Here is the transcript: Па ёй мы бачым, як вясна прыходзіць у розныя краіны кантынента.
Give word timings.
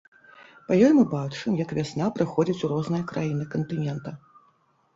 Па 0.69 0.77
ёй 0.85 0.93
мы 0.99 1.03
бачым, 1.11 1.59
як 1.63 1.75
вясна 1.79 2.09
прыходзіць 2.17 2.63
у 2.65 2.73
розныя 2.73 3.07
краіны 3.15 3.49
кантынента. 3.55 4.19